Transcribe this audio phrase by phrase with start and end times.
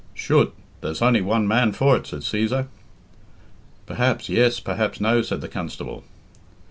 [0.15, 0.53] "Chut!
[0.81, 2.65] There's only one man for it," said Cæsar.
[3.85, 6.03] "Perhaps yes, perhaps no," said the constable.